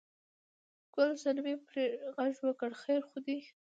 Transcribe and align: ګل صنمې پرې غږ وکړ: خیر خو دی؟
ګل 0.95 1.11
صنمې 1.23 1.55
پرې 1.67 1.85
غږ 2.15 2.33
وکړ: 2.47 2.71
خیر 2.83 3.01
خو 3.09 3.17
دی؟ 3.25 3.37